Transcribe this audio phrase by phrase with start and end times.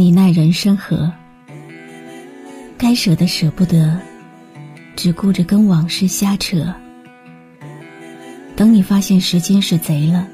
[0.00, 1.12] 你奈人生何？
[2.78, 4.00] 该舍的舍不得，
[4.94, 6.72] 只顾着跟往事瞎扯。
[8.54, 10.24] 等你发现时间是贼了，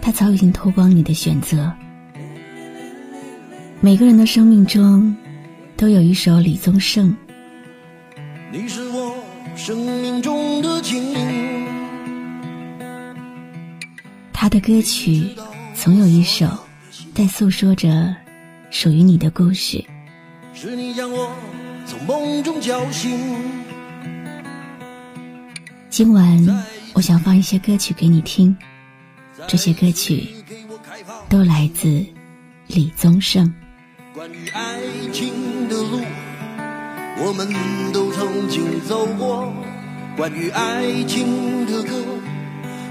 [0.00, 1.72] 他早已经偷光你的选择。
[3.80, 5.16] 每个人的生命中，
[5.76, 7.12] 都有一首李宗盛。
[8.52, 9.16] 你是我
[9.56, 11.66] 生命中的精灵。
[14.32, 15.28] 他的歌曲，
[15.74, 16.46] 总有一首，
[17.12, 18.14] 在诉说着。
[18.70, 19.84] 属于你的故事。
[20.54, 21.30] 是你将我
[21.86, 23.18] 从梦中叫醒。
[25.88, 28.56] 今晚我想放一些歌曲给你听，
[29.46, 30.28] 这些歌曲
[31.28, 32.04] 都来自
[32.68, 33.52] 李宗盛。
[34.14, 34.80] 关于爱
[35.12, 36.00] 情的路，
[37.18, 37.48] 我们
[37.92, 39.52] 都曾经走过；
[40.16, 41.90] 关于爱情的歌，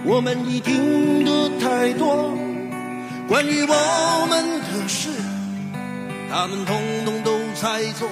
[0.06, 2.34] 我们已听得太多；
[3.28, 5.10] 关于我们的事。
[6.32, 8.08] 他们统统都猜错，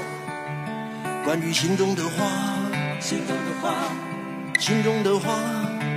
[1.23, 2.25] 关于心中的话，
[2.99, 3.75] 心中的话，
[4.59, 5.35] 心中的话，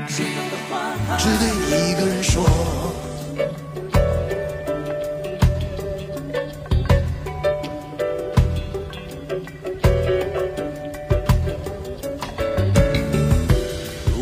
[0.06, 2.44] 心中的话，只对一个人说。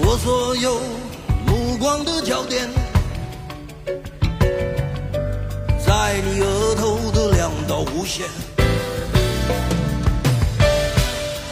[0.00, 0.80] 我所有
[1.46, 2.68] 目光的焦点，
[8.08, 8.26] 无限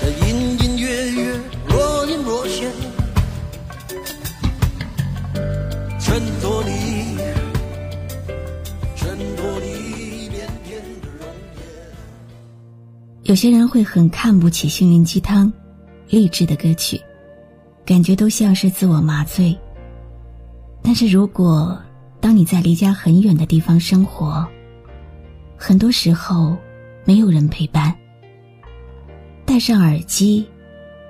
[0.01, 2.73] 的隐隐约约，若隐若现，
[6.01, 7.19] 衬托你，
[8.97, 9.77] 衬托你。
[13.25, 15.53] 有些人会很看不起心灵鸡汤、
[16.09, 16.99] 励志的歌曲，
[17.85, 19.55] 感觉都像是自我麻醉。
[20.81, 21.79] 但是如果
[22.19, 24.49] 当你在离家很远的地方生活，
[25.57, 26.57] 很多时候，
[27.05, 27.95] 没有人陪伴。
[29.45, 30.47] 戴上耳机，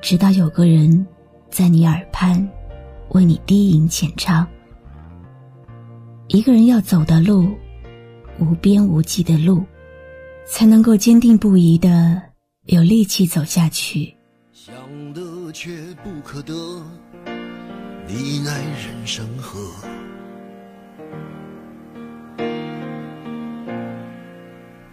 [0.01, 1.07] 直到有个人
[1.51, 2.49] 在你耳畔
[3.11, 4.47] 为你低吟浅唱。
[6.29, 7.51] 一个人要走的路，
[8.39, 9.65] 无边无际的路，
[10.47, 12.21] 才能够坚定不移的
[12.67, 14.15] 有力气走下去。
[14.53, 14.75] 想
[15.13, 15.71] 得却
[16.03, 16.53] 不可得，
[18.07, 19.59] 你奈人生何？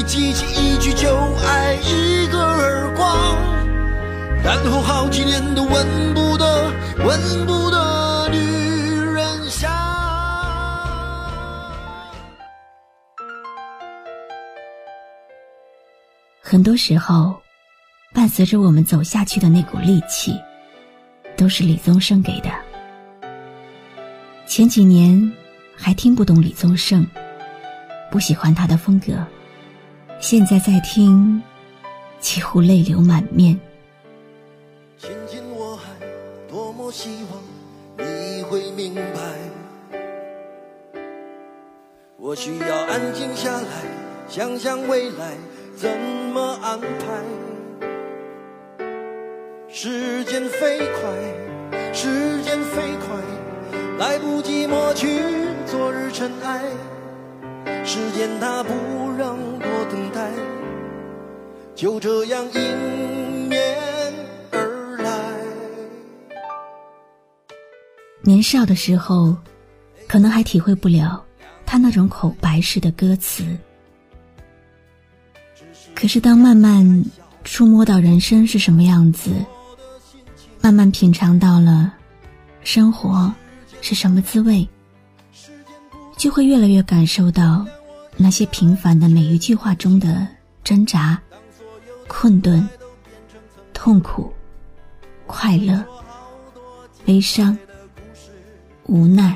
[0.00, 1.14] 你记起一句就
[1.46, 3.36] 爱一个耳光，
[4.42, 6.72] 然后好几年都闻不得、
[7.04, 9.70] 闻不得女人香。
[16.40, 17.38] 很多时候，
[18.14, 20.34] 伴随着我们走下去的那股力气，
[21.36, 22.48] 都是李宗盛给的。
[24.46, 25.30] 前几年
[25.76, 27.06] 还听不懂李宗盛，
[28.10, 29.12] 不喜欢他的风格。
[30.20, 31.42] 现在在听，
[32.20, 33.58] 几乎泪流满面。
[34.98, 35.90] 亲近我还
[36.46, 40.28] 多么希望你会明白，
[42.18, 43.66] 我需要安静下来，
[44.28, 45.32] 想想未来
[45.74, 45.88] 怎
[46.34, 46.86] 么安排。
[49.70, 53.16] 时间飞快，时间飞快，
[53.98, 55.18] 来不及抹去
[55.64, 56.60] 昨日尘埃。
[57.84, 58.74] 时间它不
[59.18, 59.36] 让
[59.90, 60.30] 等待
[61.74, 63.60] 就这样迎面
[64.52, 65.10] 而来。
[68.22, 69.36] 年少的时候
[70.06, 71.24] 可能还体会不了
[71.66, 73.44] 他那种口白式的歌词。
[75.94, 77.04] 可是当慢慢
[77.44, 79.30] 触摸到人生是什么样子
[80.60, 81.92] 慢慢品尝到了
[82.62, 83.32] 生活
[83.82, 84.66] 是什么滋味
[86.16, 87.66] 就会越来越感受到
[88.22, 90.28] 那些平凡的每一句话中的
[90.62, 91.18] 挣扎、
[92.06, 92.68] 困顿、
[93.72, 94.30] 痛苦、
[95.26, 95.82] 快乐、
[97.02, 97.56] 悲伤。
[98.84, 99.34] 无奈，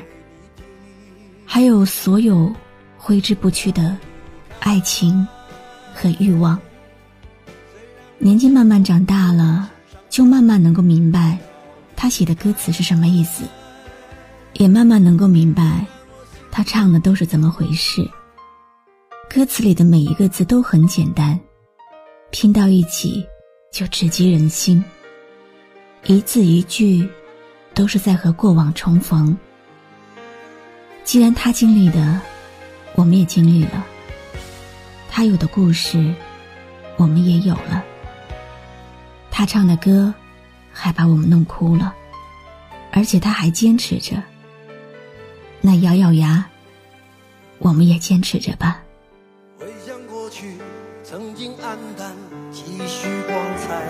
[1.45, 2.53] 还有所有
[2.95, 3.97] 挥之不去的
[4.59, 5.27] 爱情
[5.91, 6.59] 和欲望。
[8.19, 9.67] 年纪慢慢长大了，
[10.09, 11.39] 就慢慢能够明白
[11.95, 13.45] 他写的歌词是什么意思，
[14.53, 15.83] 也慢慢能够明白
[16.51, 18.07] 他唱的都是怎么回事。
[19.29, 21.37] 歌词里的每一个字都很简单，
[22.29, 23.25] 拼到一起
[23.71, 24.83] 就直击人心，
[26.05, 27.07] 一字一句
[27.73, 29.37] 都是在和过往重逢。
[31.03, 32.19] 既然他经历的，
[32.95, 33.83] 我们也经历了；
[35.09, 36.13] 他有的故事，
[36.95, 37.83] 我们也有了。
[39.29, 40.13] 他唱的歌，
[40.71, 41.93] 还把我们弄哭了，
[42.93, 44.15] 而且他还坚持着。
[45.59, 46.45] 那咬咬牙，
[47.59, 48.81] 我们也坚持着吧。
[51.45, 52.11] 回想过去，曾经黯淡，
[52.51, 53.83] 继续光彩。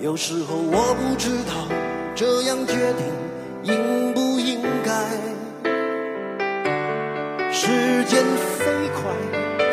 [0.00, 1.68] 有时候我不知道
[2.14, 3.06] 这样决定。
[3.62, 4.92] 应不应该？
[7.50, 9.10] 时间飞快，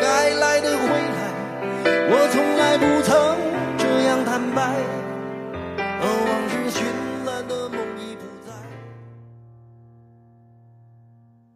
[0.00, 1.20] 该来的会来。
[2.08, 3.12] 我从来不曾
[3.76, 4.74] 这样坦白。
[6.00, 6.80] 而往日绚
[7.26, 8.50] 烂的梦已不在。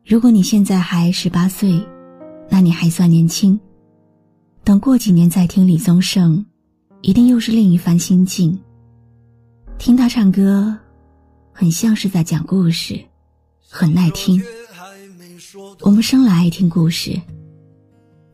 [0.05, 1.81] 如果你现在还十八岁，
[2.57, 3.61] 那你还算年轻。
[4.65, 6.43] 等过几年再听李宗盛，
[7.03, 8.59] 一定又是另一番心境。
[9.77, 10.75] 听他唱歌。
[11.53, 12.99] 很像是在讲故事，
[13.69, 14.43] 很耐听。
[15.83, 17.21] 我们生来爱听故事，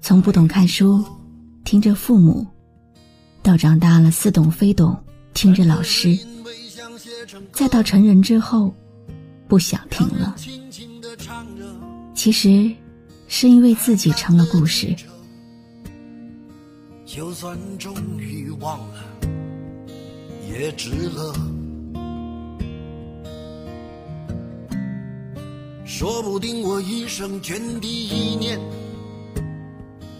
[0.00, 1.04] 从不懂看书，
[1.64, 2.46] 听着父母，
[3.42, 4.96] 到长大了似懂非懂，
[5.34, 6.16] 听着老师，
[7.52, 8.72] 再到成人之后，
[9.48, 10.36] 不想听了。
[12.14, 12.72] 其实，
[13.34, 14.94] 是因为自己成了故事。
[17.06, 19.04] 就算终于忘了，
[20.46, 21.34] 也值了。
[25.86, 28.60] 说不定我一生涓滴一念，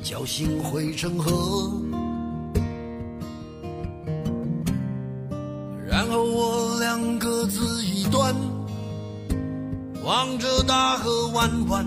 [0.03, 1.71] 侥幸汇成河，
[5.87, 8.35] 然后我俩各自一端，
[10.03, 11.87] 望着大河弯弯，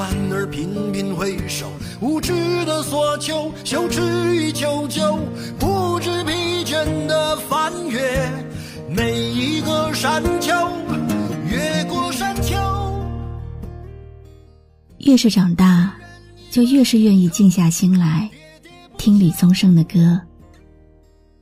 [0.00, 1.70] 为不安而频频回首，
[2.00, 2.32] 无知
[2.64, 4.00] 的索求，羞耻
[4.34, 5.18] 与求救，
[5.58, 8.00] 不知疲倦的翻越
[8.88, 10.54] 每一个山丘，
[11.50, 12.56] 越过山丘。
[15.00, 15.94] 越是长大，
[16.50, 18.30] 就越是愿意静下心来
[18.96, 20.18] 听李宗盛的歌，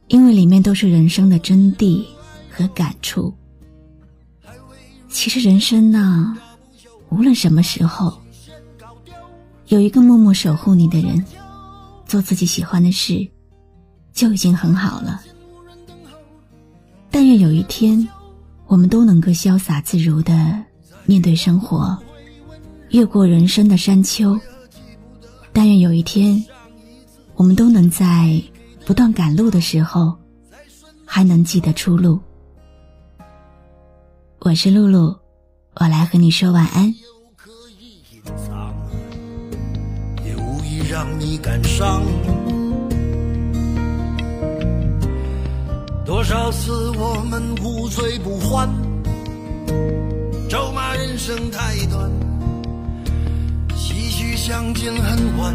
[0.09, 2.05] 因为里面都是人生的真谛
[2.50, 3.33] 和感触。
[5.09, 6.37] 其实人生呢，
[7.11, 8.18] 无论什么时候，
[9.69, 11.23] 有一个默默守护你的人，
[12.07, 13.29] 做自己喜欢的事，
[14.15, 15.21] 就已经很好了。
[17.11, 18.09] 但愿有一天，
[18.67, 20.33] 我们都能够潇洒自如的
[21.05, 21.97] 面对生活。
[22.91, 24.41] 越过人生的山丘，
[25.53, 26.43] 但愿有一天，
[27.35, 28.43] 我们都能在
[28.87, 30.17] 不断赶路的时候，
[31.05, 32.19] 还能记得出路。
[34.39, 35.15] 我是露露，
[35.75, 36.95] 我来和你说晚安。
[40.87, 42.02] 让你感伤。
[46.04, 48.68] 多少次我们无醉不欢，
[50.49, 52.11] 咒骂人生太短。
[53.76, 55.54] 唏嘘相见恨晚，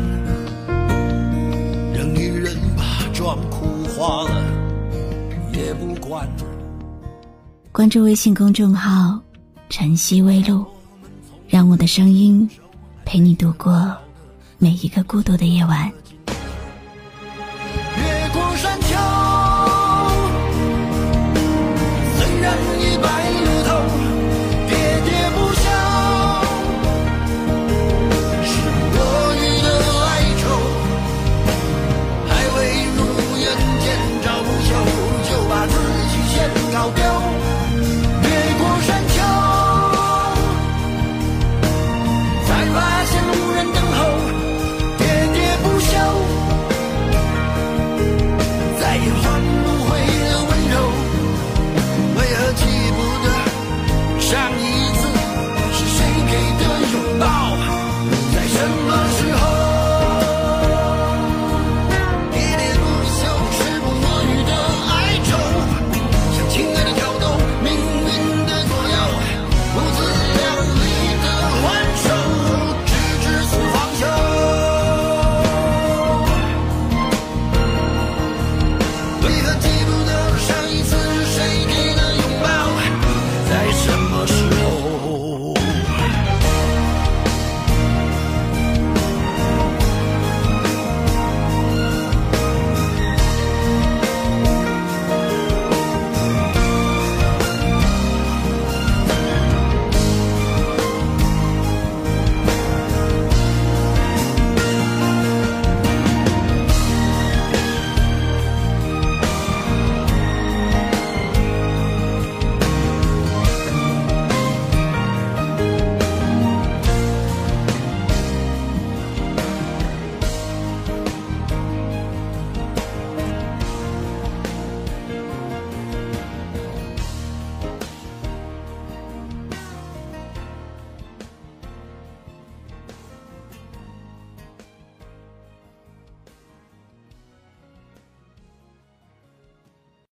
[1.94, 4.44] 人与人把妆哭花了
[5.54, 6.28] 也不管。
[7.72, 9.20] 关注微信公众号
[9.70, 10.64] “晨曦微露”，
[11.50, 12.48] 让我的声音
[13.04, 13.92] 陪你度过
[14.64, 15.92] 每一个孤独的夜晚。
[17.98, 18.83] 越过山。